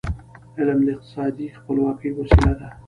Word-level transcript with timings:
علم 0.57 0.79
د 0.85 0.87
اقتصادي 0.95 1.47
خپلواکی 1.57 2.09
وسیله 2.17 2.53
ده. 2.59 2.67